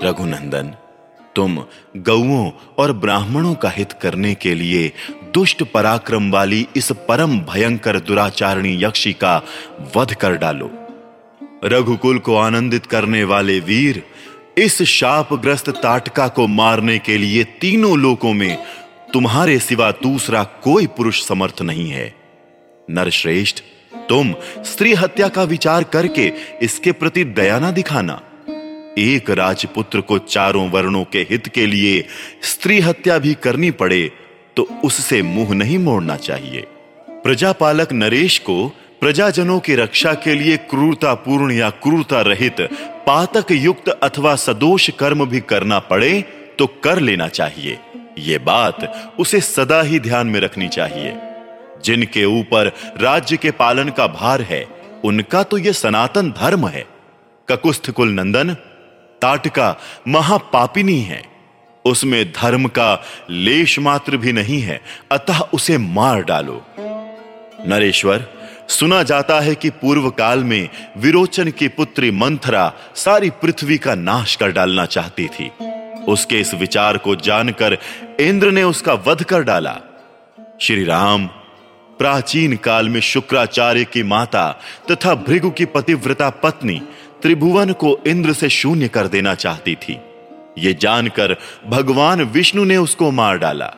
रघुनंदन, 0.04 0.74
तुम 1.36 1.56
गौओं 1.96 2.50
और 2.78 2.92
ब्राह्मणों 2.92 3.54
का 3.54 3.70
हित 3.70 3.92
करने 3.92 4.34
के 4.34 4.54
लिए 4.54 4.92
दुष्ट 5.34 5.62
पराक्रम 5.62 6.30
वाली 6.30 6.66
इस 6.76 6.92
परम 7.08 7.38
भयंकर 7.40 7.98
दुराचारणी 8.00 8.76
यक्षी 8.84 9.12
का 9.12 9.36
वध 9.96 10.14
कर 10.14 10.36
डालो। 10.36 10.70
रघुकुल 11.64 12.18
को 12.18 12.36
आनंदित 12.36 12.86
करने 12.86 13.24
वाले 13.24 13.58
वीर, 13.60 14.02
इस 14.58 14.82
शापग्रस्त 14.82 15.68
ताटका 15.70 16.28
को 16.28 16.46
मारने 16.46 16.98
के 16.98 17.16
लिए 17.18 17.44
तीनों 17.60 17.98
लोकों 17.98 18.32
में 18.32 18.56
तुम्हारे 19.12 19.58
सिवा 19.58 19.90
दूसरा 20.02 20.42
कोई 20.64 20.86
पुरुष 20.86 21.22
समर्थ 21.24 21.62
नहीं 21.62 21.88
है। 21.90 22.12
नरश्रेष्ठ, 22.88 23.62
तुम 24.08 24.32
स्त्री 24.64 24.92
हत्या 24.94 25.28
का 25.28 25.42
विचार 25.42 25.84
करके 25.84 26.32
इसके 26.62 26.92
प्रति 26.92 27.24
दया 27.24 27.58
ना 27.58 27.70
दिखाना। 27.70 28.20
एक 28.98 29.30
राजपुत्र 29.30 30.00
को 30.00 30.18
चारों 30.18 30.68
वर्णों 30.70 31.04
के 31.04 31.26
हित 31.30 31.48
के 31.48 31.66
लिए 31.66 32.04
स्त्री 32.42 32.78
हत्या 32.80 33.18
भी 33.18 33.34
करनी 33.34 33.70
पड़े 33.70 34.10
तो 34.56 34.68
उससे 34.84 35.22
मुँह 35.22 35.54
नहीं 35.54 35.78
मोड़ना 35.78 36.16
चाहिए। 36.16 36.66
प्रजापालक 37.24 37.92
नरेश 37.92 38.38
को 38.38 38.66
प्रजाजनों 39.00 39.58
की 39.60 39.74
रक्षा 39.74 40.12
के 40.14 40.34
लिए 40.34 40.56
क्रूरतापूर्ण 40.66 41.52
या 41.52 41.70
क्रूरता 41.82 42.20
रहित 42.20 42.60
पातक 43.06 43.52
युक्त 43.52 43.88
अथवा 43.88 44.34
सदोष 44.36 44.90
कर्म 44.90 45.24
भी 45.26 45.40
करना 45.40 45.78
पड़े 45.78 46.20
तो 46.58 46.66
कर 46.84 47.00
लेना 47.00 47.28
चाहिए। 47.30 47.78
ये 48.18 48.38
बात 48.38 49.12
उसे 49.18 49.40
सदा 49.40 49.82
ही 49.82 50.00
ध्यान 50.00 50.26
में 50.26 50.40
रखनी 50.40 50.68
चाहिए। 50.68 51.16
जिनके 51.84 52.24
ऊपर 52.24 52.72
राज्य 53.00 53.36
के 53.36 53.50
पालन 53.50 53.88
का 53.88 54.06
भार 54.06 54.42
है, 54.42 54.66
उनका 55.04 55.42
तो 55.42 55.58
यह 55.58 55.72
सनातन 55.72 56.30
धर्म 56.30 56.68
है। 56.68 56.86
ककुस्थ 57.48 57.90
कुल 57.90 58.08
नंदन, 58.08 58.54
ताटका 59.22 59.76
महापापिनी 60.08 61.00
है। 61.00 61.22
उसमें 61.84 62.32
धर्म 62.32 62.66
का 62.66 63.04
लेश 63.30 63.78
मात्र 63.78 64.16
भी 64.16 64.32
नहीं 64.32 64.60
है, 64.60 64.80
अतः 65.12 65.40
उसे 65.40 65.78
मार 65.78 66.22
डालो। 66.22 66.66
नरेश्वर, 67.68 68.26
सुना 68.68 69.02
जाता 69.02 69.40
है 69.40 69.54
कि 69.54 69.70
पूर्व 69.70 70.10
काल 70.10 70.44
में 70.44 70.68
विरोचन 70.96 71.50
की 71.50 71.68
पुत्री 71.68 72.10
मंथरा 72.10 72.72
सारी 72.94 73.30
पृथ्वी 73.30 73.78
का 73.78 73.94
नाश 73.94 74.36
कर 74.36 74.52
डालना 74.52 74.86
चाहती 74.86 75.26
थी। 75.26 75.50
उसके 76.08 76.40
इस 76.40 76.54
विचार 76.54 76.98
को 76.98 77.16
जानकर 77.16 77.78
इंद्र 78.20 78.50
ने 78.50 78.62
उसका 78.62 78.94
वध 78.94 79.22
कर 79.22 79.42
डाला। 79.42 79.78
श्री 80.60 80.84
राम, 80.84 81.26
प्राचीन 81.98 82.56
काल 82.56 82.88
में 82.88 83.00
शुक्राचार्य 83.00 83.84
की 83.84 84.02
माता 84.02 84.60
तथा 84.90 85.14
भृगु 85.14 85.50
की 85.50 85.64
पतिव्रता 85.64 86.30
पत्नी 86.30 86.82
त्रिभुवन 87.22 87.72
को 87.72 87.98
इंद्र 88.06 88.32
से 88.32 88.48
शून्य 88.48 88.88
कर 88.88 89.06
देना 89.06 89.34
चाहती 89.34 89.74
थी। 89.74 90.00
यह 90.58 90.72
जानकर 90.72 91.36
भगवान 91.66 92.22
विष्णु 92.22 92.64
ने 92.64 92.76
उसको 92.76 93.10
मार 93.10 93.38
डाला। 93.38 93.74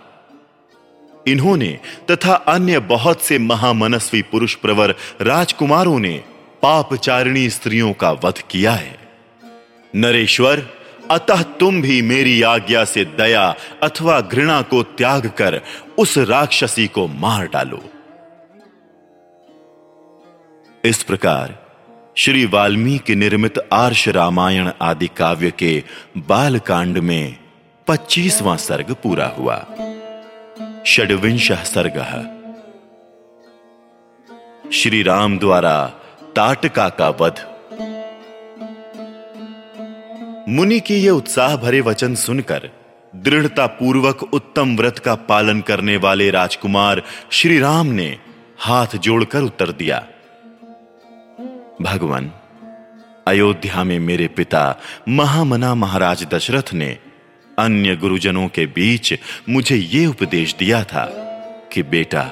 इन्होंने 1.27 1.79
तथा 2.11 2.35
अन्य 2.35 2.79
बहुत 2.79 3.23
से 3.23 3.39
महामनस्वी 3.39 4.23
पुरुष 4.23 4.55
प्रवर 4.55 4.95
राजकुमारों 5.21 5.99
ने 5.99 6.23
पापचारिणी 6.63 7.51
स्त्रियों 7.51 7.93
का 7.93 8.13
वध 8.13 8.39
किया 8.51 8.73
है। 8.73 8.99
नरेश्वर 9.97 10.78
अतः 11.11 11.43
तुम 11.43 11.83
भी 11.83 12.03
मेरी 12.03 12.43
आज्ञा 12.43 12.85
से 12.85 13.05
दया 13.05 13.55
अथवा 13.83 14.21
घृणा 14.21 14.63
को 14.63 14.83
त्याग 14.83 15.27
कर 15.27 15.61
उस 15.99 16.19
राक्षसी 16.19 16.87
को 16.87 17.07
मार 17.07 17.47
डालो। 17.47 17.83
इस 20.85 21.03
प्रकार 21.03 21.67
श्री 22.17 22.47
वाल्मीकि 22.47 23.15
निर्मित 23.15 23.59
आर्ष 23.73 24.09
रामायण 24.09 24.71
आदि 24.83 25.07
काव्य 25.07 25.51
के 25.51 25.85
बाल 26.17 26.59
कांड 26.59 26.99
में 26.99 27.37
पच्चीसवां 27.87 28.57
सर्ग 28.57 28.93
पूरा 28.93 29.27
हुआ। 29.27 29.67
षडविंश 30.87 31.53
सर्ग। 31.53 31.99
श्री 34.73 35.03
राम 35.03 35.39
द्वारा 35.39 35.87
ताटका 36.37 36.89
का 36.89 37.09
वध 37.11 37.58
मुनि 40.49 40.81
के 40.81 40.95
ये 40.95 41.11
उत्साह 41.11 41.57
भरे 41.57 41.81
वचन 41.81 42.15
सुनकर 42.15 42.71
दृढ़ता 43.17 43.67
पूर्वक 43.67 44.23
उत्तम 44.23 44.77
व्रत 44.77 44.99
का 44.99 45.15
पालन 45.15 45.61
करने 45.61 45.97
वाले 45.97 46.31
राजकुमार 46.31 47.03
श्री 47.31 47.59
राम 47.59 47.87
ने 47.87 48.19
हाथ 48.59 48.87
जोड़कर 48.97 49.43
उत्तर 49.43 49.73
दिया, 49.73 50.07
भगवान, 51.83 52.33
अयोध्या 53.27 53.85
में 53.85 53.99
मेरे 53.99 54.29
पिता 54.29 54.81
महामना 55.09 55.75
महाराज 55.75 56.27
दशरथ 56.35 56.75
ने 56.75 56.99
अन्य 57.59 57.97
गुरुजनों 57.97 58.49
के 58.49 58.67
बीच 58.67 59.15
मुझे 59.49 59.77
यह 59.77 60.09
उपदेश 60.09 60.55
दिया 60.55 60.85
था 60.85 61.05
कि 61.73 61.83
बेटा, 61.83 62.23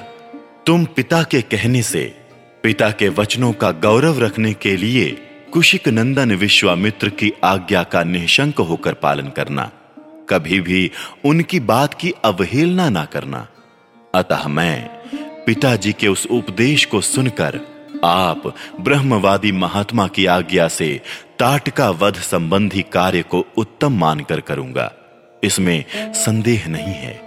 तुम 0.65 0.85
पिता 0.85 1.23
के 1.23 1.41
कहने 1.41 1.81
से, 1.81 2.15
पिता 2.63 2.91
के 2.91 3.09
वचनों 3.09 3.53
का 3.53 3.71
गौरव 3.71 4.19
रखने 4.19 4.53
के 4.53 4.77
लिए 4.77 5.26
कुशिक 5.53 5.87
नंदन 5.87 6.31
विश्वामित्र 6.31 7.09
की 7.09 7.31
आज्ञा 7.43 7.83
का 7.83 8.03
निशंक 8.03 8.59
होकर 8.59 8.93
पालन 8.93 9.27
करना, 9.27 9.71
कभी 10.29 10.59
भी 10.59 10.91
उनकी 11.25 11.59
बात 11.59 11.93
की 11.93 12.11
अवहेलना 12.25 12.89
ना 12.89 13.05
करना। 13.05 13.47
अतः 14.15 14.47
मैं 14.47 14.89
पिताजी 15.45 15.93
के 15.93 16.07
उस 16.07 16.25
उपदेश 16.31 16.85
को 16.85 17.01
सुनकर 17.01 17.59
आप, 18.05 18.55
ब्रह्मवादी 18.79 19.51
महात्मा 19.51 20.07
की 20.07 20.25
आज्ञा 20.25 20.67
से 20.67 21.01
ताटका 21.39 21.89
वध 21.89 22.15
संबंधी 22.15 22.81
कार्य 22.81 23.21
को 23.21 23.45
उत्तम 23.57 23.99
मानकर 23.99 24.39
करूँगा। 24.39 24.93
इसमें 25.43 25.85
संदेह 26.13 26.67
नहीं 26.67 26.93
है। 26.95 27.26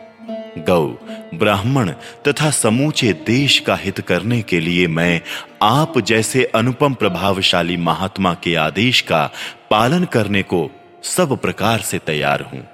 गौ, 0.59 0.87
ब्राह्मण 1.35 1.90
तथा 2.28 2.50
समूचे 2.50 3.12
देश 3.12 3.59
का 3.59 3.75
हित 3.76 4.00
करने 4.00 4.42
के 4.42 4.61
लिए 4.61 4.87
मैं 4.87 5.21
आप 5.62 5.99
जैसे 5.99 6.45
अनुपम 6.45 6.95
प्रभावशाली 6.95 7.76
महात्मा 7.76 8.35
के 8.35 8.54
आदेश 8.54 9.00
का 9.00 9.30
पालन 9.71 10.04
करने 10.04 10.42
को 10.42 10.71
सब 11.02 11.37
प्रकार 11.37 11.80
से 11.80 11.99
तैयार 11.99 12.42
हूँ। 12.42 12.66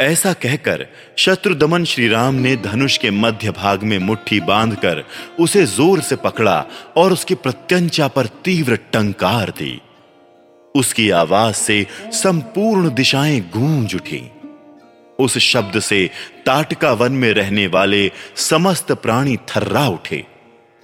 ऐसा 0.00 0.32
कहकर 0.32 0.86
शत्रु 1.18 1.54
दमन 1.54 1.84
श्री 1.84 2.08
राम 2.08 2.34
ने 2.34 2.56
धनुष 2.56 2.96
के 2.96 3.10
मध्य 3.10 3.50
भाग 3.50 3.82
में 3.82 3.98
मुट्ठी 3.98 4.40
बांधकर 4.40 5.04
उसे 5.40 5.64
ज़ोर 5.66 6.00
से 6.00 6.16
पकड़ा 6.16 6.64
और 6.96 7.12
उसकी 7.12 7.34
प्रत्यंचा 7.34 8.08
पर 8.08 8.26
तीव्र 8.26 8.76
टंकार 8.76 9.50
दी। 9.50 9.80
उसकी 10.74 11.10
आवाज़ 11.10 11.54
से 11.54 11.86
संपूर्ण 12.12 12.94
दिशाएँ 12.94 13.40
गूंज 13.40 13.94
उठी। 13.94 14.31
उस 15.18 15.38
शब्द 15.38 15.78
से 15.80 16.08
ताटका 16.46 16.92
वन 16.92 17.12
में 17.12 17.32
रहने 17.32 17.66
वाले 17.66 18.10
समस्त 18.36 18.92
प्राणी 18.92 19.36
थर्रा 19.48 19.86
उठे। 19.88 20.24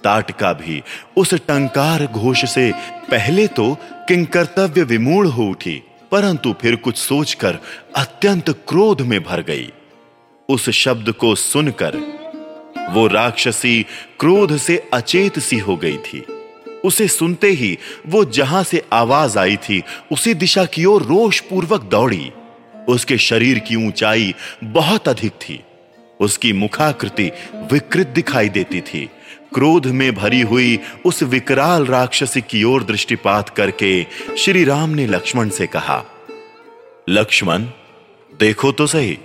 ताटका 0.01 0.51
भी 0.53 0.81
उस 1.17 1.33
टंकार 1.47 2.05
घोष 2.05 2.45
से 2.45 2.71
पहले 3.11 3.47
तो 3.47 3.73
किंकर्तव्य 4.07 4.83
विमूढ़ 4.83 5.27
हो 5.27 5.43
उठी, 5.43 5.81
परंतु 6.11 6.53
फिर 6.61 6.75
कुछ 6.75 6.97
सोचकर 6.97 7.59
अत्यंत 7.95 8.49
क्रोध 8.67 9.01
में 9.01 9.19
भर 9.23 9.41
गई। 9.41 9.69
उस 10.49 10.69
शब्द 10.69 11.11
को 11.11 11.35
सुनकर 11.35 11.97
वो 12.91 13.05
राक्षसी 13.07 13.81
क्रोध 14.19 14.55
से 14.57 14.77
अचेत 14.93 15.39
सी 15.39 15.57
हो 15.57 15.75
गई 15.77 15.97
थी। 15.97 16.23
उसे 16.85 17.07
सुनते 17.07 17.49
ही 17.49 17.77
वो 18.07 18.23
जहाँ 18.25 18.63
से 18.63 18.83
आवाज़ 18.93 19.37
आई 19.39 19.57
थी, 19.57 19.81
उसी 20.11 20.33
दिशा 20.33 20.65
की 20.65 20.85
ओर 20.85 21.03
रोष 21.03 21.39
पूर्वक 21.39 21.81
दौड़ी। 21.81 22.31
उसके 22.89 23.17
शरीर 23.17 23.59
की 23.59 23.75
ऊंचाई 23.75 24.33
बहुत 24.63 25.07
अधिक 25.07 25.31
थी। 25.31 25.63
उसकी 26.19 26.53
मुखाकृति 26.53 27.31
विकृत 27.73 28.07
दिखाई 28.07 28.49
देती 28.49 28.81
थी। 28.81 29.09
क्रोध 29.53 29.85
में 29.85 30.15
भरी 30.15 30.41
हुई 30.41 30.79
उस 31.05 31.23
विकराल 31.23 31.85
राक्षसी 31.85 32.41
की 32.41 32.63
ओर 32.63 32.83
दृष्टिपात 32.83 33.49
करके 33.49 34.05
श्री 34.37 34.63
राम 34.63 34.89
ने 34.89 35.05
लक्ष्मण 35.07 35.49
से 35.49 35.67
कहा, 35.67 36.03
लक्ष्मण, 37.09 37.63
देखो 38.39 38.71
तो 38.71 38.87
सही, 38.87 39.17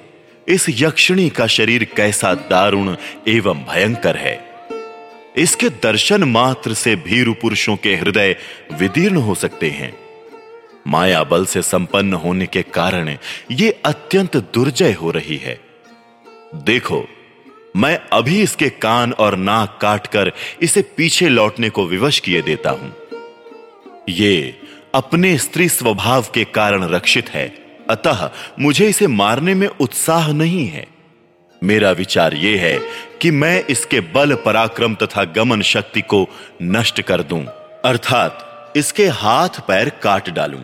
इस 0.49 0.67
यक्षिणी 0.69 1.29
का 1.31 1.47
शरीर 1.47 1.85
कैसा 1.85 2.35
दारुण 2.35 2.97
एवं 3.29 3.59
भयंकर 3.59 4.17
है। 4.17 4.39
इसके 5.37 5.69
दर्शन 5.69 6.25
मात्र 6.25 6.75
से 6.75 6.97
भीरु 6.97 7.33
पुरुषों 7.33 7.77
के 7.77 7.95
हृदय 7.97 8.37
विदीर्ण 8.73 9.17
हो 9.17 9.35
सकते 9.35 9.71
हैं। 9.71 10.04
माया 10.87 11.23
बल 11.25 11.45
से 11.47 11.63
संपन्न 11.63 12.13
होने 12.15 12.47
के 12.47 12.63
कारण 12.63 13.17
ये 13.51 13.71
अत्यंत 13.85 14.37
दुर्जय 14.55 14.93
हो 14.93 15.11
रही 15.11 15.37
है। 15.37 15.59
देखो, 16.55 17.05
मैं 17.77 17.99
अभी 18.13 18.41
इसके 18.43 18.69
कान 18.71 19.13
और 19.15 19.37
नाक 19.37 19.79
काटकर 19.83 20.33
इसे 20.63 20.83
पीछे 20.97 21.29
लौटने 21.29 21.71
को 21.71 21.87
विवश 21.87 22.19
किए 22.19 22.43
देता 22.43 22.71
हूँ। 22.71 22.93
ये 24.09 24.55
अपने 24.95 25.37
स्त्री 25.39 25.69
स्वभाव 25.69 26.27
के 26.35 26.45
कारण 26.45 26.85
रक्षित 26.85 27.31
है, 27.31 27.47
अतः 27.91 28.29
मुझे 28.61 28.89
इसे 28.89 29.07
मारने 29.07 29.55
में 29.55 29.67
उत्साह 29.69 30.33
नहीं 30.33 30.67
है। 30.67 30.87
मेरा 31.63 31.91
विचार 31.93 32.35
यह 32.35 32.61
है 32.61 32.79
कि 33.23 33.31
मैं 33.31 33.65
इसके 33.65 34.01
बल, 34.01 34.35
पराक्रम 34.37 34.95
तथा 34.95 35.25
गमन 35.35 35.63
शक्ति 35.63 36.01
को 36.03 36.27
नष्ट 36.63 37.01
कर 37.01 37.23
दूँ, 37.23 37.45
अर्थात 37.85 38.73
इसके 38.77 39.07
हाथ 39.09 39.61
पैर 39.69 39.89
काट 40.03 40.31
डालूं। 40.31 40.61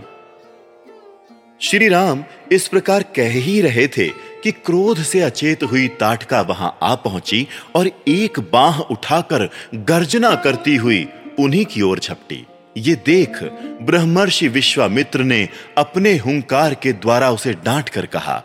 श्री 1.60 1.88
राम 1.88 2.22
इस 2.52 2.66
प्रकार 2.68 3.02
कह 3.16 3.32
ही 3.40 3.60
रहे 3.60 3.86
थे 3.88 4.06
कि 4.44 4.50
क्रोध 4.66 5.02
से 5.02 5.20
अचेत 5.20 5.62
हुई 5.62 5.88
ताटका 6.00 6.40
वहाँ 6.40 6.78
आ 6.82 6.94
पहुँची 6.94 7.46
और 7.74 7.90
एक 8.08 8.40
बाह 8.52 8.78
उठाकर 8.82 9.48
गर्जना 9.74 10.34
करती 10.34 10.76
हुई 10.76 11.06
उन्हीं 11.38 11.64
की 11.64 11.82
ओर 11.82 11.98
झपटी। 11.98 12.44
ये 12.76 12.94
देख 13.06 13.42
ब्रह्मर्षि 13.82 14.48
विश्वामित्र 14.48 15.22
ने 15.22 15.48
अपने 15.78 16.16
हुंकार 16.16 16.74
के 16.74 16.92
द्वारा 16.94 17.30
उसे 17.30 17.52
डांट 17.64 17.88
कर 17.88 18.06
कहा, 18.06 18.42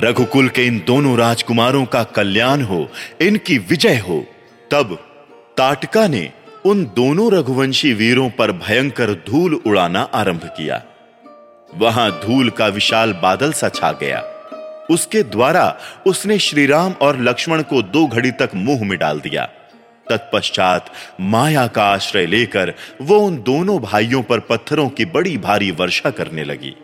रघुकुल 0.00 0.48
के 0.48 0.66
इन 0.66 0.82
दोनों 0.86 1.18
राजकुमारों 1.18 1.84
का 1.86 2.02
कल्याण 2.14 2.62
हो, 2.62 2.88
इनकी 3.20 3.58
विजय 3.60 3.98
हो। 3.98 4.24
तब 4.70 4.96
ताटका 5.56 6.06
ने 6.08 6.30
उन 6.66 6.84
दोनों 6.96 7.32
रघुवंशी 7.32 7.92
वीरों 7.92 8.30
पर 8.30 8.52
भयंकर 8.58 9.14
धूल 9.26 9.54
उड़ाना 9.56 10.00
आरंभ 10.14 10.50
किया। 10.56 10.84
वहाँ 11.76 12.10
धूल 12.24 12.50
का 12.50 12.66
विशाल 12.66 13.12
बादल 13.12 13.52
सा 13.52 13.68
छा 13.68 13.92
गया। 13.92 14.22
उसके 14.90 15.22
द्वारा 15.22 15.76
उसने 16.06 16.38
श्रीराम 16.38 16.92
और 16.92 17.20
लक्ष्मण 17.20 17.62
को 17.62 17.82
दो 17.82 18.06
घड़ी 18.06 18.30
तक 18.30 18.50
मुँह 18.54 18.84
में 18.84 18.98
डाल 18.98 19.20
दिया। 19.20 19.44
तत्पश्चात 20.08 20.92
माया 21.20 21.66
का 21.66 21.84
आश्रय 21.84 22.26
लेकर 22.26 22.74
वो 23.02 23.18
उन 23.18 23.36
दोनों 23.36 23.78
भाइयों 23.80 24.22
पर 24.22 24.40
पत्थरों 24.40 24.88
की 24.88 25.04
बड़ी 25.04 25.36
भारी 25.38 25.70
वर्षा 25.70 26.10
करने 26.10 26.44
लगी। 26.44 26.74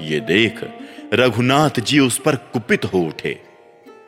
ये 0.00 0.20
देख 0.20 0.60
रघुनाथ 1.14 1.80
जी 1.80 1.98
उस 1.98 2.18
पर 2.18 2.36
कुपित 2.36 2.84
हो 2.84 2.98
उठे। 2.98 3.51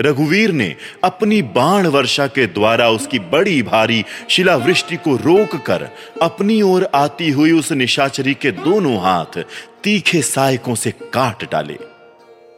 रघुवीर 0.01 0.53
ने 0.53 0.75
अपनी 1.05 1.41
बाण 1.55 1.87
वर्षा 1.87 2.27
के 2.27 2.47
द्वारा 2.47 2.89
उसकी 2.91 3.19
बड़ी 3.33 3.63
भारी 3.63 4.05
शिलावृष्टि 4.29 4.97
को 4.97 5.17
रोककर 5.17 5.89
अपनी 6.23 6.61
ओर 6.63 6.89
आती 6.95 7.31
हुई 7.31 7.53
उस 7.53 7.73
निशाचरी 7.73 8.35
के 8.35 8.51
दोनों 8.53 8.97
हाथ 9.03 9.39
तीखे 9.83 10.23
सायकों 10.23 10.75
से 10.75 10.91
काट 11.15 11.51
डाले। 11.53 11.79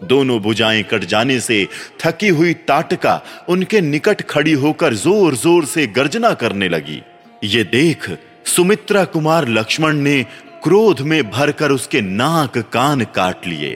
दोनों 0.04 0.38
भुजाएँ 0.40 0.82
कट 0.82 1.04
जाने 1.04 1.38
से 1.40 1.66
थकी 2.00 2.28
हुई 2.28 2.54
ताटका 2.68 3.20
उनके 3.48 3.80
निकट 3.80 4.22
खड़ी 4.22 4.52
होकर 4.54 4.94
ज़ोर 4.94 5.34
ज़ोर 5.34 5.64
से 5.64 5.86
गर्जना 5.86 6.32
करने 6.34 6.68
लगी। 6.68 7.02
ये 7.44 7.64
देख 7.64 8.10
सुमित्रा 8.46 9.04
कुमार 9.04 9.48
लक्ष्मण 9.48 9.96
ने 9.98 10.22
क्रोध 10.62 11.00
में 11.00 11.22
भरकर 11.30 11.70
उसके 11.70 12.00
नाक 12.00 12.58
कान 12.72 13.04
काट 13.14 13.46
लिए। 13.46 13.72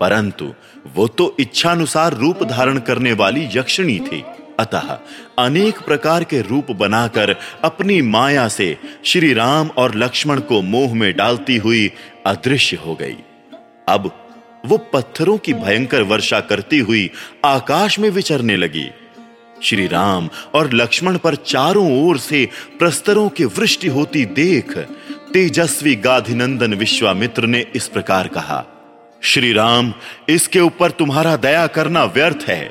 परंतु 0.00 0.52
वो 0.94 1.08
तो 1.08 1.36
इच्छानुसार 1.40 2.14
रूप 2.14 2.42
धारण 2.42 2.78
करने 2.78 3.12
वाली 3.12 3.48
यक्षिणी 3.54 3.98
थी। 3.98 4.22
अतः 4.60 4.98
अनेक 5.38 5.78
प्रकार 5.78 6.24
के 6.24 6.40
रूप 6.40 6.70
बनाकर 6.70 7.34
अपनी 7.64 8.02
माया 8.02 8.48
से 8.48 8.76
श्री 9.04 9.32
राम 9.32 9.68
और 9.68 9.94
लक्ष्मण 9.94 10.40
को 10.40 10.62
मोह 10.62 10.94
में 10.94 11.16
डालती 11.16 11.56
हुई 11.56 11.90
अदृश्य 12.26 12.76
हो 12.76 12.94
गई। 12.94 13.16
अब 13.88 14.10
वो 14.66 14.76
पत्थरों 14.92 15.38
की 15.38 15.52
भयंकर 15.54 16.02
वर्षा 16.02 16.40
करती 16.40 16.78
हुई 16.78 17.10
आकाश 17.44 17.98
में 17.98 18.10
विचरने 18.10 18.56
लगी। 18.56 18.88
श्री 19.62 19.86
राम 19.86 20.28
और 20.54 20.72
लक्ष्मण 20.72 21.18
पर 21.18 21.34
चारों 21.34 22.08
ओर 22.08 22.18
से 22.18 22.48
प्रस्तरों 22.78 23.28
की 23.28 23.44
वृष्टि 23.44 23.88
होती 23.88 24.24
देख 24.24 24.76
तेजस्वी 25.32 25.94
गाधिनंदन 25.94 26.74
विश्वामित्र 26.74 27.46
ने 27.46 27.64
इस 27.74 27.88
प्रकार 27.88 28.28
कहा 28.28 28.64
श्री 29.22 29.52
राम, 29.52 29.92
इसके 30.28 30.60
ऊपर 30.60 30.90
तुम्हारा 30.90 31.36
दया 31.36 31.66
करना 31.66 32.04
व्यर्थ 32.04 32.44
है। 32.48 32.70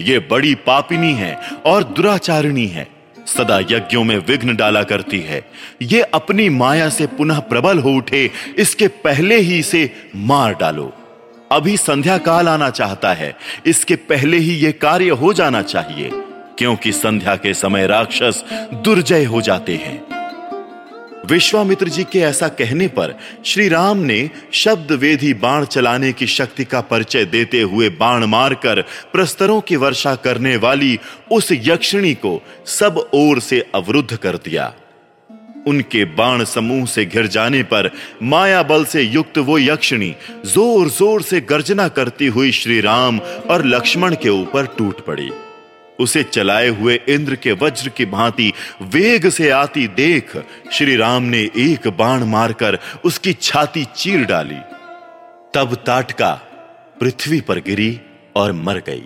ये 0.00 0.18
बड़ी 0.30 0.54
पापिनी 0.66 1.12
है 1.12 1.34
और 1.66 1.84
दुराचारिणी 1.84 2.66
है। 2.66 2.86
सदा 3.26 3.58
यज्ञों 3.60 4.04
में 4.04 4.16
विघ्न 4.18 4.56
डाला 4.56 4.82
करती 4.82 5.20
है। 5.20 5.44
ये 5.82 6.02
अपनी 6.02 6.48
माया 6.48 6.88
से 6.88 7.06
पुनः 7.06 7.38
प्रबल 7.40 7.78
हो 7.78 7.90
उठे, 7.90 8.30
इसके 8.58 8.88
पहले 8.88 9.38
ही 9.38 9.58
इसे 9.58 9.90
मार 10.16 10.54
डालो। 10.54 10.92
अभी 11.52 11.76
संध्या 11.76 12.18
काल 12.18 12.48
आना 12.48 12.70
चाहता 12.70 13.12
है। 13.12 13.34
इसके 13.66 13.96
पहले 13.96 14.36
ही 14.36 14.54
यह 14.56 14.74
कार्य 14.82 15.10
हो 15.10 15.32
जाना 15.32 15.62
चाहिए, 15.62 16.10
क्योंकि 16.58 16.92
संध्या 16.92 17.36
के 17.36 17.54
समय 17.54 17.86
राक्षस 17.86 18.44
दुर्जय 18.74 19.24
हो 19.24 19.40
जाते 19.40 19.76
हैं। 19.76 20.17
विश्वामित्र 21.30 21.88
जी 21.88 22.02
के 22.04 22.18
ऐसा 22.20 22.48
कहने 22.58 22.86
पर 22.88 23.14
श्री 23.44 23.68
राम 23.68 23.98
ने 24.00 24.18
शब्द 24.54 24.92
वेधी 25.00 25.32
बाण 25.36 25.64
चलाने 25.66 26.12
की 26.12 26.26
शक्ति 26.26 26.64
का 26.64 26.80
परिचय 26.82 27.24
देते 27.26 27.60
हुए 27.62 27.88
बाण 27.98 28.24
मारकर 28.26 28.80
प्रस्तरों 29.12 29.60
की 29.60 29.76
वर्षा 29.76 30.14
करने 30.16 30.56
वाली 30.56 30.98
उस 31.32 31.48
यक्षिणी 31.52 32.12
को 32.16 32.40
सब 32.70 32.98
ओर 33.14 33.40
से 33.40 33.60
अवरुद्ध 33.74 34.16
कर 34.16 34.36
दिया। 34.38 34.72
उनके 35.66 36.04
बाण 36.14 36.44
समूह 36.44 36.86
से 36.86 37.04
घिर 37.04 37.26
जाने 37.26 37.62
पर 37.64 37.90
माया 38.24 38.62
बल 38.62 38.84
से 38.84 39.02
युक्त 39.02 39.38
वो 39.40 39.58
यक्षिणी 39.58 40.14
ज़ोर 40.46 40.88
ज़ोर 40.90 41.22
से 41.22 41.40
गर्जना 41.42 41.88
करती 41.90 42.26
हुई 42.28 42.52
श्री 42.52 42.80
राम 42.80 43.18
और 43.50 43.66
लक्ष्मण 43.66 44.14
के 44.22 44.28
ऊपर 44.30 44.66
टूट 44.78 45.04
पड़ी। 45.06 45.30
उसे 46.00 46.22
चलाए 46.22 46.68
हुए 46.68 47.00
इंद्र 47.08 47.36
के 47.36 47.52
वज्र 47.52 47.88
की 47.88 48.06
भांति 48.06 48.52
वेग 48.82 49.28
से 49.28 49.50
आती 49.50 49.86
देख 49.88 50.36
श्री 50.72 50.96
राम 50.96 51.22
ने 51.22 51.40
एक 51.56 51.88
बाण 51.88 52.24
मारकर 52.24 52.78
उसकी 53.04 53.32
छाती 53.32 53.84
चीर 53.96 54.24
डाली। 54.24 54.60
तब 55.54 55.74
ताटका 55.86 56.32
पृथ्वी 57.00 57.40
पर 57.40 57.58
गिरी 57.58 58.00
और 58.36 58.52
मर 58.52 58.78
गई। 58.78 59.04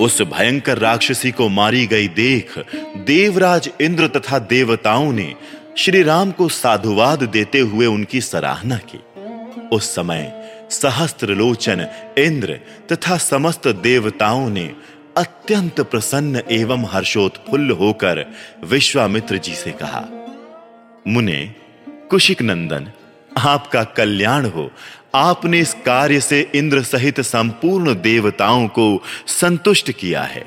उस 0.00 0.22
भयंकर 0.22 0.78
राक्षसी 0.78 1.30
को 1.30 1.48
मारी 1.48 1.86
गई 1.86 2.08
देख 2.08 2.58
देवराज 3.06 3.70
इंद्र 3.80 4.06
तथा 4.08 4.38
देवताओं 4.38 5.12
ने 5.12 5.34
श्री 5.78 6.02
राम 6.02 6.30
को 6.30 6.48
साधुवाद 6.48 7.22
देते 7.22 7.60
हुए 7.60 7.86
उनकी 7.86 8.20
सराहना 8.20 8.76
की। 8.76 9.00
उस 9.72 9.94
समय 9.94 10.32
सहस्त्र 10.70 11.34
लोचन, 11.34 11.86
इंद्र 12.18 12.58
तथा 12.92 13.16
समस्त 13.16 13.68
देवताओं 13.68 14.48
ने 14.50 14.72
अत्यंत 15.16 15.80
प्रसन्न 15.80 16.42
एवं 16.50 16.84
हर्षोत्फुल्ल 16.84 17.70
होकर 17.70 18.24
विश्वामित्र 18.64 19.36
जी 19.36 19.54
से 19.54 19.70
कहा, 19.70 20.04
मुने, 21.08 21.54
कुशिक 22.10 22.42
नंदन, 22.42 22.90
आपका 23.38 23.84
कल्याण 23.84 24.46
हो। 24.46 24.70
आपने 25.14 25.58
इस 25.58 25.74
कार्य 25.74 26.20
से 26.20 26.50
इंद्र 26.54 26.82
सहित 26.82 27.20
संपूर्ण 27.20 27.94
देवताओं 27.94 28.68
को 28.68 29.02
संतुष्ट 29.26 29.92
किया 29.92 30.22
है। 30.22 30.42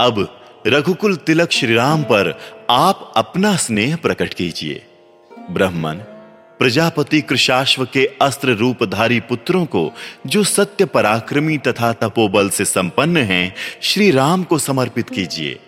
अब 0.00 0.40
रघुकुल 0.66 1.16
तिलक 1.16 1.50
श्रीराम 1.50 2.02
पर 2.02 2.38
आप 2.70 3.12
अपना 3.16 3.56
स्नेह 3.56 3.96
प्रकट 3.96 4.34
कीजिए। 4.34 4.82
ब्राह्मण 5.50 6.00
प्रजापति 6.58 7.20
कृषाश्व 7.20 7.84
के 7.84 8.10
अस्त्र 8.22 8.48
रूपधारी 8.48 9.20
पुत्रों 9.20 9.64
को, 9.64 9.92
जो 10.26 10.44
सत्य 10.44 10.84
पराक्रमी 10.84 11.58
तथा 11.58 11.92
तपोबल 11.92 12.48
से 12.48 12.64
संपन्न 12.64 13.16
हैं 13.16 13.54
श्री 13.82 14.10
राम 14.10 14.44
को 14.44 14.58
समर्पित 14.58 15.10
कीजिए। 15.10 15.58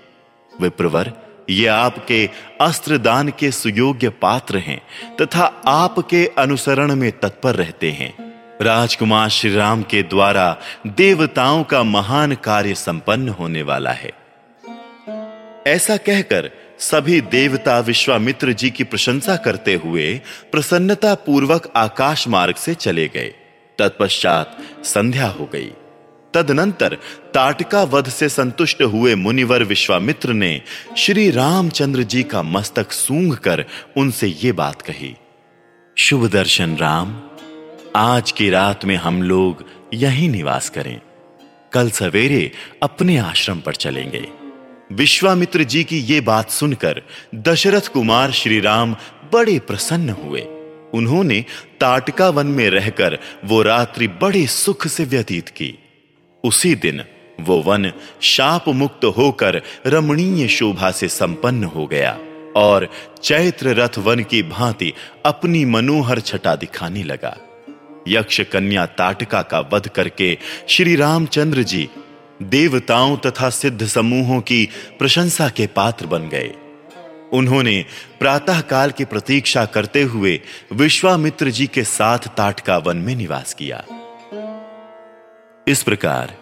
विप्रवर, 0.61 1.13
ये 1.51 1.67
आपके 1.67 2.31
अस्त्र 2.61 2.99
दान 2.99 3.33
के 3.39 3.51
सुयोग्य 3.51 4.09
पात्र 4.09 4.59
हैं, 4.59 4.83
तथा 5.21 5.63
आपके 5.67 6.31
अनुसरण 6.39 6.95
में 6.95 7.13
तत्पर 7.13 7.55
रहते 7.55 7.91
हैं। 7.91 8.29
राजकुमार 8.63 9.29
श्री 9.29 9.55
राम 9.55 9.83
के 9.83 10.03
द्वारा 10.03 10.57
देवताओं 10.87 11.65
का 11.65 11.83
महान 11.83 12.35
कार्य 12.35 12.75
संपन्न 12.75 13.29
होने 13.29 13.63
वाला 13.63 13.91
है। 13.91 14.13
ऐसा 15.67 15.97
कहकर 15.97 16.51
सभी 16.81 17.21
देवता 17.21 17.79
विश्वामित्र 17.79 18.53
जी 18.53 18.71
की 18.71 18.85
प्रशंसा 18.85 19.37
करते 19.37 19.75
हुए 19.75 20.21
प्रसन्नता 20.53 21.15
पूर्वक 21.15 21.73
आकाश 21.77 22.29
मार्ग 22.29 22.55
से 22.55 22.75
चले 22.75 23.09
गए। 23.09 23.35
तत्पश्चात 23.79 24.59
संध्या 24.85 25.27
हो 25.29 25.49
गई। 25.53 25.73
तदनंतर 26.35 26.95
ताटका 27.35 27.83
वध 27.83 28.09
से 28.09 28.29
संतुष्ट 28.29 28.83
हुए 28.83 29.15
मुनिवर 29.15 29.63
विश्वामित्र 29.63 30.33
ने 30.33 30.63
श्री 30.99 31.31
रामचंद्र 31.31 32.03
जी 32.03 32.23
का 32.23 32.43
मस्तक 32.43 32.93
सूंघ 32.93 33.35
कर 33.35 33.65
उनसे 33.97 34.27
ये 34.27 34.53
बात 34.53 34.83
कही, 34.83 35.15
शुभ 35.97 36.29
दर्शन 36.31 36.77
राम, 36.77 37.21
आज 37.97 38.33
की 38.33 38.51
रात 38.51 38.85
में 38.85 38.97
हम 38.97 39.23
लोग 39.23 39.65
यहीं 39.95 40.29
निवास 40.29 40.69
करें। 40.71 41.01
कल 41.73 41.91
सवेरे 41.91 42.51
अपने 42.83 43.19
आश्रम 43.19 43.61
पर 43.61 43.75
चलेंगे। 43.75 44.48
विश्वामित्र 44.93 45.63
जी 45.63 45.85
की 45.85 45.99
ये 45.99 46.21
बात 46.21 46.51
सुनकर 46.51 47.03
दशरथ 47.35 47.89
कुमार 47.89 48.31
श्री 48.33 48.61
राम 48.61 48.97
बड़े 49.33 49.59
प्रसन्न 49.59 50.11
हुए। 50.11 50.41
उन्होंने 50.95 51.45
ताटका 51.81 52.29
वन 52.29 52.47
में 52.47 52.71
रहकर 52.71 53.19
वो 53.45 53.63
रात्रि 53.63 54.09
बड़े 54.09 54.47
सुख 54.47 54.87
से 54.87 55.05
व्यतीत 55.05 55.49
की। 55.49 55.79
उसी 56.45 56.75
दिन 56.75 57.03
वो 57.41 57.61
वन 57.63 57.93
शाप 58.21 58.69
मुक्त 58.69 59.05
होकर 59.05 59.63
रमणीय 59.87 60.49
शोभा 60.49 60.91
से 60.91 61.09
संपन्न 61.09 61.65
हो 61.65 61.87
गया 61.87 62.19
और 62.57 62.89
चैत्र 63.23 63.75
रथ 63.75 63.99
वन 63.99 64.23
की 64.23 64.43
भांति 64.43 64.93
अपनी 65.27 65.65
मनोहर 65.65 66.21
छटा 66.21 66.57
दिखाने 66.57 67.03
लगा। 67.03 67.37
यक्ष 68.09 68.41
कन्या 68.41 68.87
ताटका 68.87 69.43
का 69.43 69.61
वध 69.73 69.89
करके 69.89 70.39
श्री 70.69 70.97
रामचंद्र 70.97 71.63
जी 71.63 71.89
देवताओं 72.43 73.17
तथा 73.17 73.51
सिद्ध 73.51 73.87
समूहों 73.87 74.41
की 74.41 74.69
प्रशंसा 74.99 75.49
के 75.49 75.67
पात्र 75.67 76.07
बन 76.07 76.29
गए। 76.29 76.55
उन्होंने 77.33 77.85
प्रातः 78.21 78.61
काल 78.61 78.91
की 78.91 79.05
प्रतीक्षा 79.05 79.65
करते 79.65 80.03
हुए 80.03 80.41
विश्वामित्र 80.73 81.51
जी 81.51 81.67
के 81.67 81.85
साथ 81.85 82.19
ताटका 82.19 82.79
वन 82.79 82.97
में 82.97 83.17
निवास 83.17 83.55
किया। 83.55 83.85
इस 85.69 85.83
प्रकार 85.83 86.35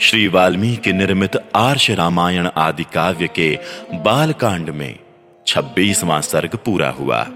श्री 0.00 0.28
वाल्मीकि 0.28 0.92
निर्मित 0.92 1.30
आर्ष 1.54 1.90
रामायण 1.90 2.48
आदि 2.56 2.84
काव्य 2.84 3.28
के 3.28 3.58
बालकांड 3.94 4.70
में 4.70 4.98
छब्बीसवां 5.46 6.20
सर्ग 6.20 6.56
पूरा 6.56 6.90
हुआ। 6.90 7.28